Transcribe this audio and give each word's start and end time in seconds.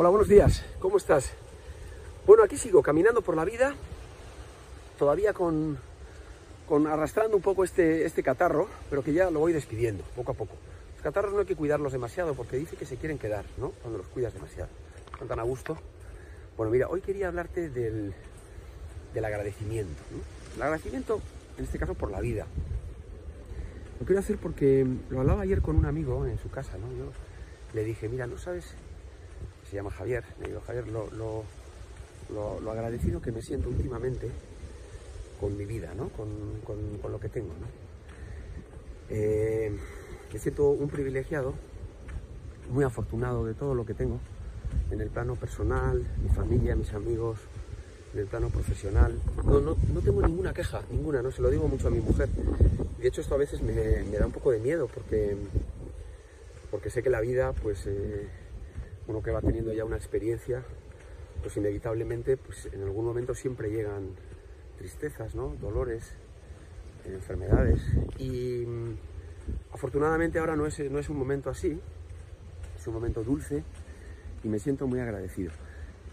Hola, 0.00 0.08
buenos 0.08 0.28
días. 0.28 0.64
¿Cómo 0.78 0.96
estás? 0.96 1.30
Bueno, 2.26 2.42
aquí 2.42 2.56
sigo 2.56 2.82
caminando 2.82 3.20
por 3.20 3.36
la 3.36 3.44
vida, 3.44 3.74
todavía 4.98 5.34
con, 5.34 5.76
con 6.66 6.86
arrastrando 6.86 7.36
un 7.36 7.42
poco 7.42 7.64
este, 7.64 8.06
este 8.06 8.22
catarro, 8.22 8.66
pero 8.88 9.04
que 9.04 9.12
ya 9.12 9.30
lo 9.30 9.40
voy 9.40 9.52
despidiendo 9.52 10.02
poco 10.16 10.32
a 10.32 10.34
poco. 10.34 10.54
Los 10.94 11.02
catarros 11.02 11.34
no 11.34 11.40
hay 11.40 11.44
que 11.44 11.54
cuidarlos 11.54 11.92
demasiado 11.92 12.32
porque 12.32 12.56
dice 12.56 12.76
que 12.76 12.86
se 12.86 12.96
quieren 12.96 13.18
quedar, 13.18 13.44
¿no? 13.58 13.72
Cuando 13.82 13.98
los 13.98 14.06
cuidas 14.06 14.32
demasiado. 14.32 14.70
Están 15.12 15.28
tan 15.28 15.38
a 15.38 15.42
gusto. 15.42 15.76
Bueno, 16.56 16.72
mira, 16.72 16.88
hoy 16.88 17.02
quería 17.02 17.28
hablarte 17.28 17.68
del, 17.68 18.14
del 19.12 19.24
agradecimiento. 19.26 20.02
¿no? 20.12 20.56
El 20.56 20.62
agradecimiento, 20.62 21.20
en 21.58 21.64
este 21.64 21.78
caso, 21.78 21.92
por 21.92 22.10
la 22.10 22.22
vida. 22.22 22.46
Lo 24.00 24.06
quiero 24.06 24.20
hacer 24.20 24.38
porque 24.38 24.86
lo 25.10 25.20
hablaba 25.20 25.42
ayer 25.42 25.60
con 25.60 25.76
un 25.76 25.84
amigo 25.84 26.24
en 26.24 26.38
su 26.38 26.48
casa, 26.48 26.78
¿no? 26.78 26.90
Yo 26.96 27.12
le 27.74 27.84
dije, 27.84 28.08
mira, 28.08 28.26
¿no 28.26 28.38
sabes? 28.38 28.74
Se 29.70 29.76
llama 29.76 29.90
Javier. 29.92 30.24
Le 30.40 30.48
digo, 30.48 30.60
Javier, 30.66 30.88
lo, 30.88 31.08
lo, 31.12 31.44
lo, 32.34 32.60
lo 32.60 32.70
agradecido 32.72 33.22
que 33.22 33.30
me 33.30 33.40
siento 33.40 33.68
últimamente 33.68 34.28
con 35.40 35.56
mi 35.56 35.64
vida, 35.64 35.94
¿no? 35.96 36.08
Con, 36.08 36.28
con, 36.64 36.98
con 36.98 37.12
lo 37.12 37.20
que 37.20 37.28
tengo, 37.28 37.48
¿no? 37.48 37.66
Eh, 39.10 39.72
me 40.32 40.38
siento 40.38 40.70
un 40.70 40.88
privilegiado, 40.88 41.54
muy 42.70 42.84
afortunado 42.84 43.44
de 43.44 43.54
todo 43.54 43.74
lo 43.74 43.86
que 43.86 43.94
tengo, 43.94 44.18
en 44.90 45.00
el 45.00 45.08
plano 45.08 45.36
personal, 45.36 46.04
mi 46.22 46.28
familia, 46.30 46.74
mis 46.74 46.92
amigos, 46.92 47.38
en 48.12 48.20
el 48.20 48.26
plano 48.26 48.48
profesional. 48.48 49.20
No, 49.44 49.60
no, 49.60 49.76
no 49.94 50.00
tengo 50.00 50.20
ninguna 50.22 50.52
queja, 50.52 50.82
ninguna, 50.90 51.22
no 51.22 51.30
se 51.30 51.42
lo 51.42 51.50
digo 51.50 51.68
mucho 51.68 51.88
a 51.88 51.90
mi 51.90 52.00
mujer. 52.00 52.28
De 52.98 53.08
hecho, 53.08 53.20
esto 53.20 53.34
a 53.34 53.38
veces 53.38 53.62
me, 53.62 54.02
me 54.02 54.18
da 54.18 54.26
un 54.26 54.32
poco 54.32 54.50
de 54.50 54.58
miedo 54.58 54.88
porque, 54.92 55.36
porque 56.70 56.90
sé 56.90 57.02
que 57.02 57.10
la 57.10 57.20
vida, 57.20 57.52
pues, 57.52 57.86
eh, 57.86 58.28
uno 59.10 59.22
que 59.22 59.30
va 59.30 59.40
teniendo 59.40 59.72
ya 59.72 59.84
una 59.84 59.96
experiencia, 59.96 60.62
pues 61.42 61.56
inevitablemente, 61.56 62.36
pues 62.36 62.68
en 62.72 62.82
algún 62.82 63.04
momento 63.04 63.34
siempre 63.34 63.70
llegan 63.70 64.10
tristezas, 64.78 65.34
¿no? 65.34 65.54
dolores, 65.60 66.14
enfermedades. 67.04 67.80
Y 68.18 68.64
mm, 68.66 68.96
afortunadamente 69.72 70.38
ahora 70.38 70.56
no 70.56 70.66
es, 70.66 70.78
no 70.90 70.98
es 70.98 71.08
un 71.08 71.18
momento 71.18 71.50
así, 71.50 71.78
es 72.78 72.86
un 72.86 72.94
momento 72.94 73.22
dulce 73.24 73.64
y 74.44 74.48
me 74.48 74.58
siento 74.58 74.86
muy 74.86 75.00
agradecido. 75.00 75.50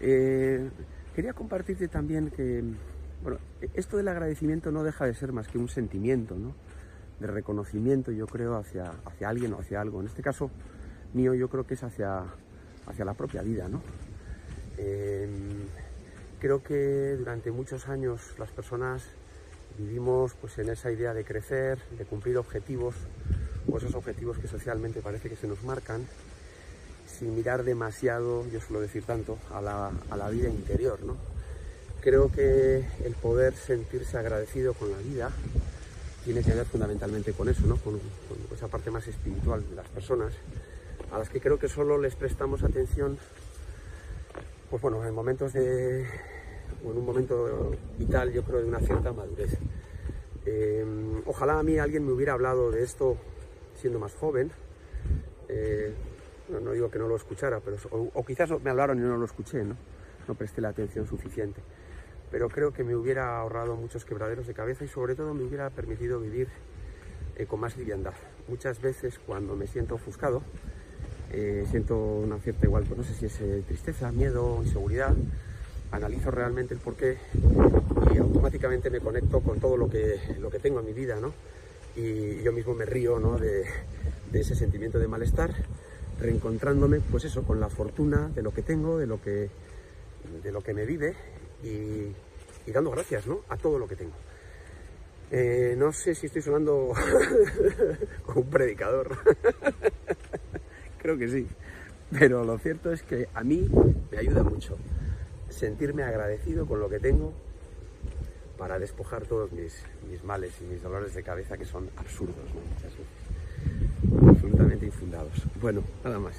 Eh, 0.00 0.68
quería 1.14 1.32
compartirte 1.32 1.88
también 1.88 2.30
que, 2.30 2.62
bueno, 3.22 3.38
esto 3.74 3.96
del 3.96 4.08
agradecimiento 4.08 4.72
no 4.72 4.82
deja 4.82 5.06
de 5.06 5.14
ser 5.14 5.32
más 5.32 5.48
que 5.48 5.58
un 5.58 5.68
sentimiento, 5.68 6.36
¿no? 6.36 6.54
De 7.20 7.26
reconocimiento, 7.26 8.12
yo 8.12 8.26
creo, 8.26 8.56
hacia, 8.56 8.92
hacia 9.04 9.28
alguien 9.28 9.52
o 9.54 9.58
hacia 9.58 9.80
algo. 9.80 10.00
En 10.00 10.06
este 10.06 10.22
caso 10.22 10.50
mío, 11.14 11.34
yo 11.34 11.48
creo 11.48 11.66
que 11.66 11.74
es 11.74 11.82
hacia, 11.82 12.24
hacia 12.88 13.04
la 13.04 13.14
propia 13.14 13.42
vida, 13.42 13.68
¿no? 13.68 13.82
Eh, 14.78 15.28
creo 16.38 16.62
que 16.62 17.16
durante 17.18 17.50
muchos 17.50 17.88
años 17.88 18.20
las 18.38 18.50
personas 18.50 19.02
vivimos 19.76 20.34
pues, 20.40 20.58
en 20.58 20.68
esa 20.70 20.90
idea 20.90 21.14
de 21.14 21.24
crecer, 21.24 21.78
de 21.96 22.04
cumplir 22.04 22.36
objetivos, 22.38 22.94
o 23.70 23.76
esos 23.76 23.94
objetivos 23.94 24.38
que 24.38 24.48
socialmente 24.48 25.00
parece 25.00 25.28
que 25.28 25.36
se 25.36 25.46
nos 25.46 25.62
marcan, 25.62 26.06
sin 27.06 27.34
mirar 27.34 27.64
demasiado, 27.64 28.46
yo 28.50 28.60
suelo 28.60 28.80
decir 28.80 29.04
tanto, 29.04 29.38
a 29.52 29.60
la, 29.60 29.90
a 30.10 30.16
la 30.16 30.30
vida 30.30 30.48
interior. 30.48 31.02
¿no? 31.02 31.16
Creo 32.00 32.30
que 32.30 32.86
el 33.04 33.14
poder 33.14 33.54
sentirse 33.54 34.16
agradecido 34.16 34.74
con 34.74 34.90
la 34.90 34.98
vida 34.98 35.30
tiene 36.24 36.42
que 36.42 36.54
ver 36.54 36.66
fundamentalmente 36.66 37.32
con 37.32 37.48
eso, 37.48 37.66
¿no? 37.66 37.76
con 37.76 38.00
esa 38.54 38.68
parte 38.68 38.90
más 38.90 39.06
espiritual 39.06 39.68
de 39.68 39.76
las 39.76 39.88
personas, 39.88 40.32
a 41.12 41.18
las 41.18 41.28
que 41.28 41.40
creo 41.40 41.58
que 41.58 41.68
solo 41.68 41.98
les 41.98 42.14
prestamos 42.14 42.62
atención 42.62 43.18
pues 44.70 44.82
bueno, 44.82 45.04
en 45.06 45.14
momentos 45.14 45.52
de, 45.54 46.06
o 46.84 46.90
en 46.90 46.98
un 46.98 47.06
momento 47.06 47.70
vital, 47.98 48.32
yo 48.32 48.42
creo, 48.42 48.60
de 48.60 48.66
una 48.66 48.80
cierta 48.80 49.12
madurez. 49.12 49.56
Eh, 50.44 50.84
ojalá 51.26 51.58
a 51.58 51.62
mí 51.62 51.78
alguien 51.78 52.04
me 52.04 52.12
hubiera 52.12 52.34
hablado 52.34 52.70
de 52.70 52.82
esto 52.82 53.16
siendo 53.74 53.98
más 53.98 54.14
joven. 54.14 54.50
Eh, 55.48 55.94
no, 56.50 56.72
digo 56.72 56.90
que 56.90 56.98
no 56.98 57.08
lo 57.08 57.16
escuchara, 57.16 57.60
pero 57.60 57.76
o, 57.90 58.10
o, 58.12 58.24
quizás 58.24 58.50
me 58.62 58.70
hablaron 58.70 58.98
y 58.98 59.02
no 59.02 59.16
lo 59.16 59.24
escuché, 59.24 59.64
¿no? 59.64 59.76
No 60.26 60.34
presté 60.34 60.60
la 60.60 60.68
atención 60.68 61.06
suficiente. 61.06 61.62
Pero 62.30 62.48
creo 62.48 62.72
que 62.72 62.84
me 62.84 62.94
hubiera 62.94 63.38
ahorrado 63.38 63.74
muchos 63.76 64.04
quebraderos 64.04 64.46
de 64.46 64.52
cabeza 64.52 64.84
y 64.84 64.88
sobre 64.88 65.14
todo 65.14 65.32
me 65.32 65.44
hubiera 65.44 65.70
permitido 65.70 66.20
vivir 66.20 66.48
eh, 67.36 67.46
con 67.46 67.60
más 67.60 67.76
liviandad. 67.78 68.14
Muchas 68.48 68.80
veces 68.82 69.18
cuando 69.18 69.56
me 69.56 69.66
siento 69.66 69.94
ofuscado, 69.94 70.42
eh, 71.30 71.66
siento 71.70 71.96
una 71.96 72.38
cierta 72.38 72.66
igual, 72.66 72.84
pues 72.84 72.98
no 72.98 73.04
sé 73.04 73.14
si 73.14 73.26
es 73.26 73.40
eh, 73.40 73.62
tristeza, 73.66 74.10
miedo, 74.12 74.60
inseguridad, 74.64 75.14
analizo 75.90 76.30
realmente 76.30 76.74
el 76.74 76.80
porqué 76.80 77.18
y 78.14 78.18
automáticamente 78.18 78.90
me 78.90 79.00
conecto 79.00 79.40
con 79.40 79.60
todo 79.60 79.76
lo 79.76 79.88
que, 79.88 80.18
lo 80.40 80.50
que 80.50 80.58
tengo 80.58 80.80
en 80.80 80.86
mi 80.86 80.92
vida, 80.92 81.18
¿no? 81.20 81.32
Y 81.96 82.42
yo 82.42 82.52
mismo 82.52 82.74
me 82.74 82.84
río, 82.84 83.18
¿no? 83.18 83.38
De, 83.38 83.64
ese 84.32 84.54
sentimiento 84.54 84.98
de 84.98 85.08
malestar, 85.08 85.54
reencontrándome, 86.20 87.00
pues 87.00 87.24
eso, 87.24 87.42
con 87.42 87.60
la 87.60 87.68
fortuna 87.68 88.30
de 88.34 88.42
lo 88.42 88.52
que 88.52 88.62
tengo, 88.62 88.98
de 88.98 89.06
lo 89.06 89.20
que, 89.20 89.50
de 90.42 90.52
lo 90.52 90.60
que 90.60 90.74
me 90.74 90.84
vive 90.84 91.14
y, 91.62 92.12
y 92.66 92.72
dando 92.72 92.90
gracias, 92.90 93.26
¿no? 93.26 93.40
A 93.48 93.56
todo 93.56 93.78
lo 93.78 93.88
que 93.88 93.96
tengo. 93.96 94.14
Eh, 95.30 95.74
no 95.76 95.92
sé 95.92 96.14
si 96.14 96.26
estoy 96.26 96.40
sonando 96.40 96.94
como 98.24 98.40
un 98.40 98.50
predicador. 98.50 99.18
Creo 101.08 101.16
que 101.16 101.28
sí. 101.28 101.46
Pero 102.10 102.44
lo 102.44 102.58
cierto 102.58 102.92
es 102.92 103.02
que 103.02 103.28
a 103.32 103.42
mí 103.42 103.66
me 104.10 104.18
ayuda 104.18 104.42
mucho 104.42 104.76
sentirme 105.48 106.02
agradecido 106.02 106.66
con 106.66 106.80
lo 106.80 106.90
que 106.90 106.98
tengo 106.98 107.32
para 108.58 108.78
despojar 108.78 109.24
todos 109.24 109.50
mis, 109.52 109.82
mis 110.10 110.22
males 110.22 110.52
y 110.60 110.64
mis 110.64 110.82
dolores 110.82 111.14
de 111.14 111.22
cabeza 111.22 111.56
que 111.56 111.64
son 111.64 111.88
absurdos 111.96 112.36
¿no? 114.20 114.28
Absolutamente 114.28 114.84
infundados. 114.84 115.32
Bueno, 115.62 115.82
nada 116.04 116.18
más. 116.18 116.34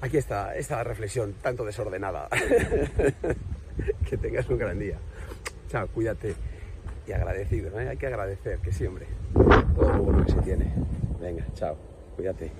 Aquí 0.00 0.16
está 0.16 0.56
esta 0.56 0.82
reflexión 0.82 1.34
tanto 1.40 1.64
desordenada. 1.64 2.28
que 4.10 4.16
tengas 4.16 4.48
un 4.48 4.58
gran 4.58 4.80
día. 4.80 4.98
Chao, 5.68 5.86
cuídate 5.94 6.34
y 7.06 7.12
agradecido. 7.12 7.70
¿no? 7.70 7.88
Hay 7.88 7.96
que 7.96 8.08
agradecer 8.08 8.58
que 8.58 8.72
siempre 8.72 9.06
todo 9.32 9.92
lo 9.92 10.02
bueno 10.02 10.26
que 10.26 10.32
se 10.32 10.40
tiene. 10.40 10.72
Venga, 11.20 11.46
chao, 11.54 11.76
cuídate. 12.16 12.50